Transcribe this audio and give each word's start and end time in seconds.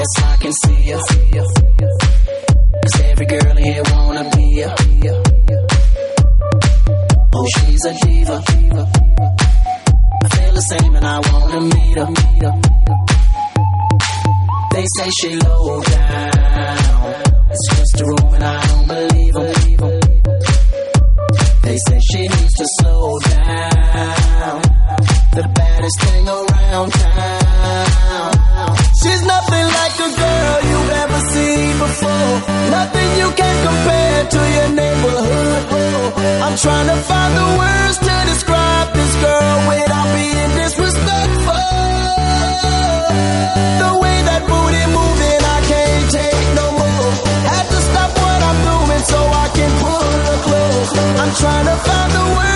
Yes, 0.00 0.16
I 0.24 0.36
can 0.36 0.52
see 0.64 0.82
ya. 0.88 0.98
Cause 2.82 3.00
every 3.04 3.26
girl 3.26 3.56
here 3.56 3.82
wanna 3.92 4.30
be 4.34 4.44
ya. 4.56 4.74
Oh, 7.34 7.46
she's 7.54 7.84
a 7.84 7.92
diva. 8.00 8.42
I 10.24 10.28
feel 10.34 10.54
the 10.54 10.64
same 10.72 10.96
and 10.96 11.04
I 11.06 11.18
wanna 11.28 11.60
meet 11.60 11.98
her. 11.98 12.08
They 14.72 14.86
say 14.96 15.10
she 15.20 15.36
low 15.36 15.82
down. 15.82 17.14
It's 17.50 17.66
just 17.76 18.00
a 18.00 18.04
room 18.06 18.34
and 18.36 18.44
I 18.44 18.66
don't 18.68 18.86
believe 18.88 19.34
them. 19.34 20.00
They 21.60 21.76
say 21.88 22.00
she 22.10 22.20
needs 22.22 22.54
to 22.54 22.66
slow 22.80 23.18
down. 23.18 24.62
The 25.36 25.44
baddest 25.54 26.00
thing 26.00 26.26
around 26.26 26.90
town. 26.94 27.90
She's 29.02 29.22
nothing 29.22 29.69
before. 31.80 32.32
Nothing 32.76 33.08
you 33.20 33.28
can 33.40 33.56
compare 33.68 34.20
to 34.34 34.40
your 34.56 34.70
neighborhood. 34.80 35.62
I'm 36.44 36.56
trying 36.56 36.88
to 36.92 36.98
find 37.08 37.32
the 37.40 37.48
words 37.60 37.96
to 38.06 38.14
describe 38.30 38.88
this 38.92 39.12
girl 39.24 39.56
without 39.72 40.08
being 40.12 40.50
disrespectful. 40.60 41.68
The 43.82 43.92
way 44.02 44.16
that 44.28 44.42
booty 44.50 44.84
moving, 44.98 45.40
I 45.56 45.58
can't 45.72 46.06
take 46.20 46.48
no 46.60 46.66
more. 46.80 47.10
Had 47.48 47.66
to 47.74 47.80
stop 47.88 48.10
what 48.24 48.40
I'm 48.50 48.60
doing 48.70 49.02
so 49.12 49.18
I 49.44 49.46
can 49.56 49.72
pull 49.84 50.10
her 50.26 50.38
close. 50.46 50.90
I'm 51.22 51.32
trying 51.42 51.66
to 51.72 51.76
find 51.88 52.10
the 52.12 52.24
words 52.36 52.49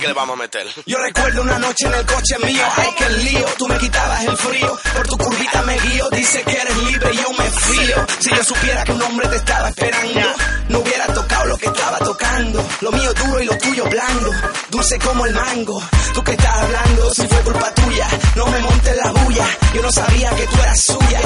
que 0.00 0.06
le 0.06 0.12
vamos 0.14 0.34
a 0.34 0.42
meter. 0.42 0.66
Yo 0.86 0.96
recuerdo 0.98 1.42
una 1.42 1.58
noche 1.58 1.86
en 1.86 1.94
el 1.94 2.06
coche 2.06 2.38
mío, 2.44 2.62
ay 2.76 2.88
que 2.96 3.08
lío, 3.10 3.46
tú 3.58 3.68
me 3.68 3.78
quitabas 3.78 4.24
el 4.24 4.36
frío, 4.36 4.78
por 4.96 5.06
tu 5.06 5.18
curvita 5.18 5.62
me 5.62 5.78
guío, 5.78 6.08
dice 6.10 6.42
que 6.42 6.52
eres 6.52 6.76
libre 6.84 7.10
y 7.12 7.16
yo 7.16 7.32
me 7.32 7.44
fío. 7.44 8.06
Si 8.18 8.30
yo 8.30 8.44
supiera 8.44 8.84
que 8.84 8.92
un 8.92 9.02
hombre 9.02 9.28
te 9.28 9.36
estaba 9.36 9.68
esperando, 9.68 10.20
no 10.68 10.78
hubiera 10.78 11.06
tocado 11.06 11.44
lo 11.46 11.58
que 11.58 11.66
estaba 11.66 11.98
tocando. 11.98 12.66
Lo 12.80 12.92
mío 12.92 13.12
duro 13.12 13.42
y 13.42 13.44
lo 13.44 13.58
tuyo 13.58 13.84
blando, 13.84 14.30
dulce 14.70 14.98
como 14.98 15.26
el 15.26 15.34
mango. 15.34 15.82
Tú 16.14 16.24
que 16.24 16.32
estás 16.32 16.54
hablando, 16.54 17.14
si 17.14 17.26
fue 17.26 17.40
culpa 17.42 17.74
tuya, 17.74 18.08
no 18.36 18.46
me 18.46 18.58
montes 18.60 18.96
la 18.96 19.10
bulla, 19.10 19.46
yo 19.74 19.82
no 19.82 19.92
sabía 19.92 20.30
que 20.30 20.46
tú 20.46 20.62
eras 20.62 20.80
suya. 20.80 21.20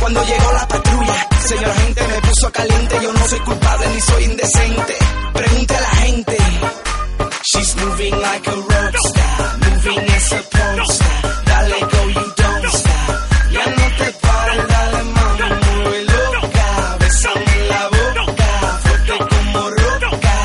Cuando 0.00 0.24
llegó 0.24 0.52
la 0.52 0.66
patrulla, 0.66 1.28
señor 1.46 1.70
agente 1.70 2.08
me 2.08 2.20
puso 2.22 2.50
caliente, 2.50 2.98
yo 3.02 3.12
no 3.12 3.28
soy 3.28 3.40
culpable 3.40 3.86
ni 3.94 4.00
soy 4.00 4.24
indecente. 4.24 4.96
Moving 7.80 8.16
like 8.20 8.46
a 8.46 8.56
rock 8.70 8.94
star, 9.08 9.58
moving 9.64 10.04
as 10.16 10.32
a 10.32 10.40
star. 10.42 11.12
Dale 11.48 11.80
go, 11.92 12.00
you 12.16 12.26
don't 12.40 12.66
stop. 12.80 13.14
Ya 13.54 13.64
no 13.78 13.86
te 13.98 14.08
pares, 14.22 14.64
dale 14.72 15.02
mami, 15.16 15.48
mueve 15.64 16.04
loca. 16.12 16.96
Bésame 17.00 17.44
en 17.58 17.68
la 17.68 17.82
boca, 17.94 18.46
fuerte 18.82 19.14
como 19.30 19.70
roca. 19.70 20.36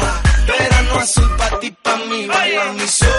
Verano 0.48 0.94
azul 1.04 1.30
pa' 1.38 1.60
ti, 1.60 1.70
pa' 1.84 1.98
mí, 2.10 2.28
baila 2.28 2.74
mi 2.74 2.88
soca. 2.88 3.15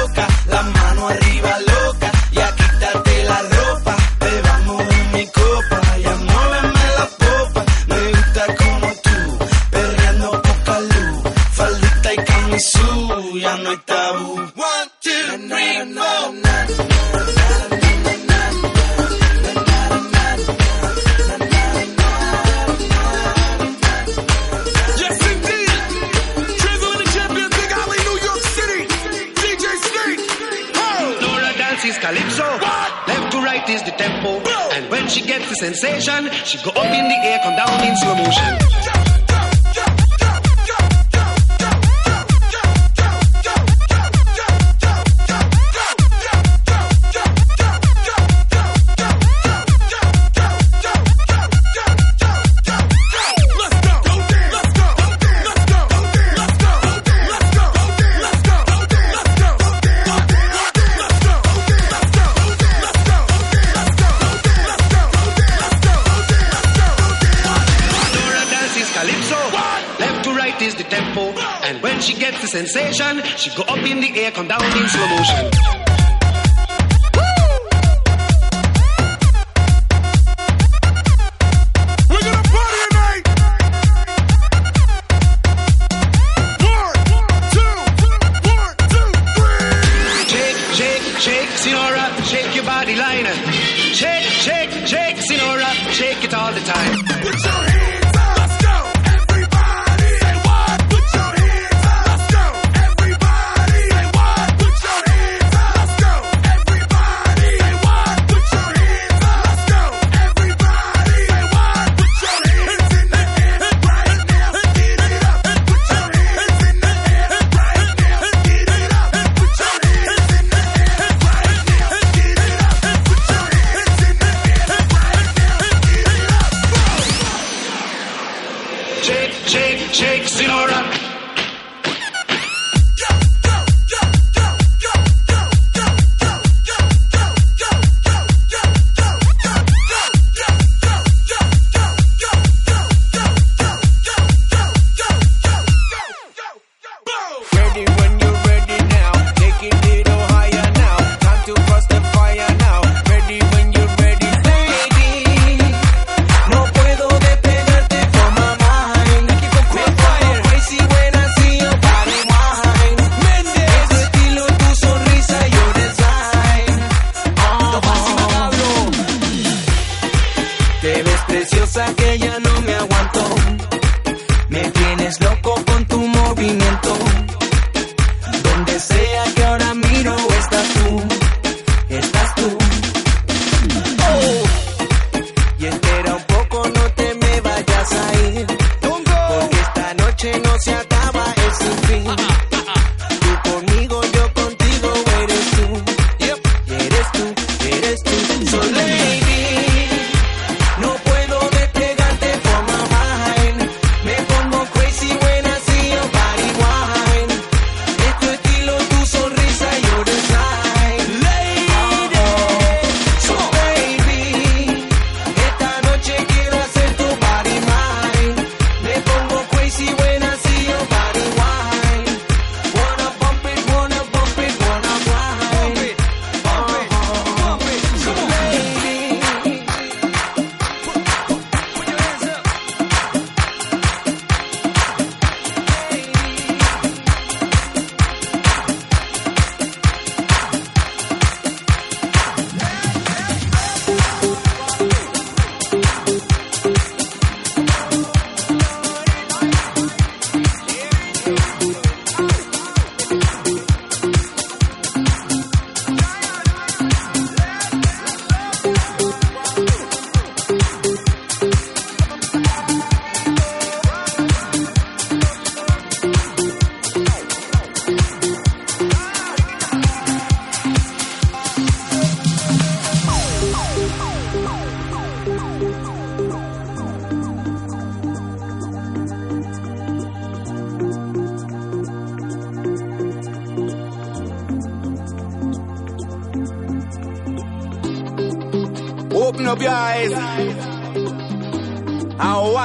practice 33.66 33.82
the 33.82 33.96
tempo. 33.96 34.40
And 34.74 34.90
when 34.90 35.08
she 35.08 35.22
gets 35.22 35.48
the 35.48 35.54
sensation, 35.56 36.30
she 36.44 36.58
go 36.62 36.70
up 36.70 36.86
in 36.86 37.08
the 37.08 37.14
air, 37.14 37.40
come 37.42 37.56
down 37.56 37.84
in 37.84 37.96
slow 37.96 38.14
motion. 38.14 38.95
sensation. 72.64 73.22
She 73.36 73.50
go 73.54 73.62
up 73.64 73.84
in 73.84 74.00
the 74.00 74.18
air, 74.18 74.30
come 74.30 74.48
down 74.48 74.64
in 74.64 74.88
slow 74.88 75.06
motion. 75.08 75.75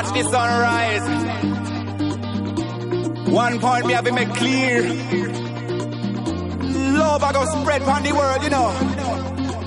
watch 0.02 0.14
the 0.14 0.24
sunrise. 0.30 1.08
One 3.30 3.60
point 3.60 3.86
me 3.86 3.94
have 3.94 4.04
been 4.04 4.16
make 4.16 4.34
clear. 4.34 4.82
Love 6.98 7.24
I 7.24 7.32
go 7.34 7.46
spread 7.62 7.84
on 7.84 8.04
the 8.04 8.14
world, 8.14 8.44
you 8.44 8.50
know. 8.50 8.74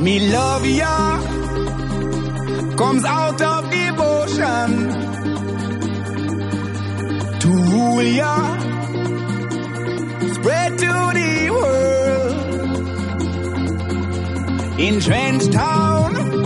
Me 0.01 0.31
love 0.31 0.67
ya 0.67 1.21
comes 2.77 3.05
out 3.05 3.41
of 3.41 3.71
devotion 3.71 4.91
to 7.41 7.49
rule 7.49 8.03
ya, 8.03 8.59
spread 10.35 10.79
to 10.79 11.13
the 11.21 11.51
world. 11.51 12.35
In 14.81 15.01
Trench 15.01 15.51
Town. 15.51 16.44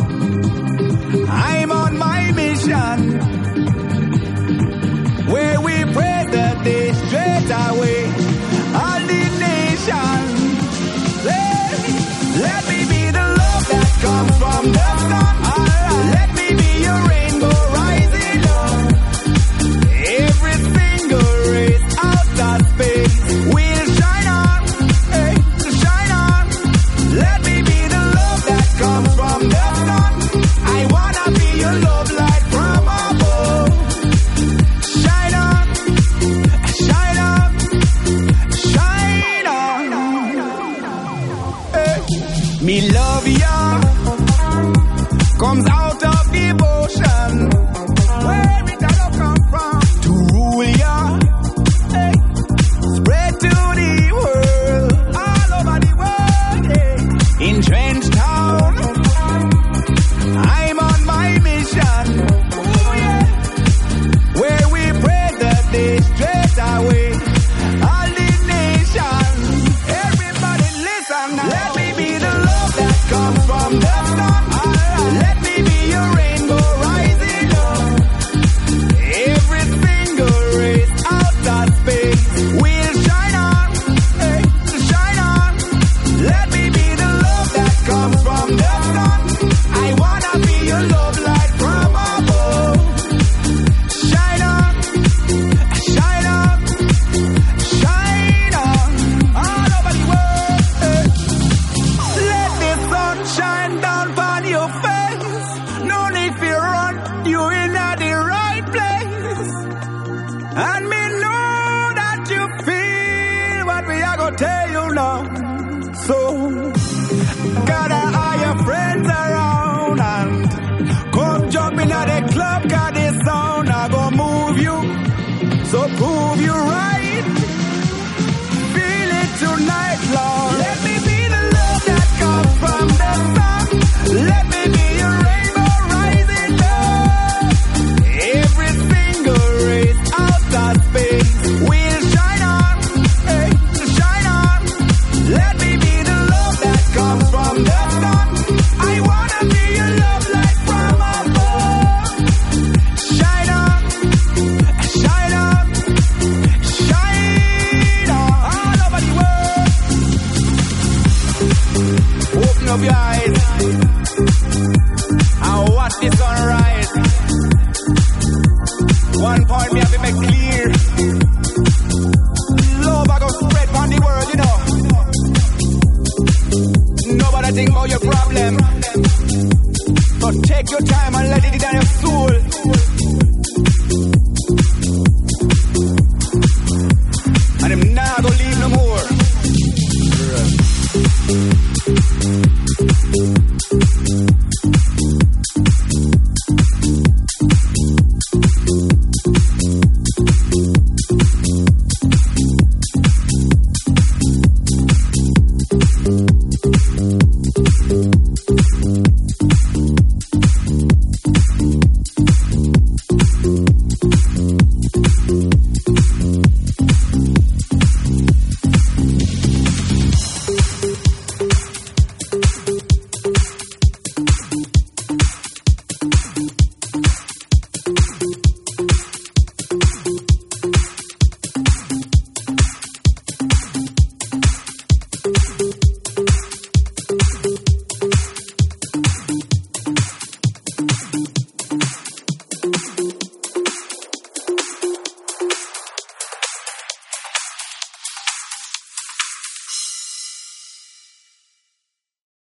Gather 117.66 118.07